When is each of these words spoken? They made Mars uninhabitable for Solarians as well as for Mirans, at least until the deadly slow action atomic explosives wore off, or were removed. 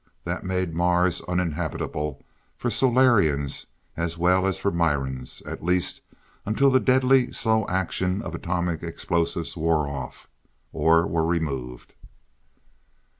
They 0.23 0.39
made 0.41 0.73
Mars 0.73 1.21
uninhabitable 1.27 2.25
for 2.57 2.71
Solarians 2.71 3.67
as 3.95 4.17
well 4.17 4.47
as 4.47 4.57
for 4.57 4.71
Mirans, 4.71 5.43
at 5.45 5.63
least 5.63 6.01
until 6.43 6.71
the 6.71 6.79
deadly 6.79 7.31
slow 7.33 7.67
action 7.67 8.23
atomic 8.25 8.81
explosives 8.81 9.55
wore 9.55 9.87
off, 9.87 10.27
or 10.73 11.05
were 11.05 11.23
removed. 11.23 11.93